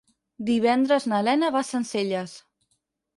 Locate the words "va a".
1.57-1.67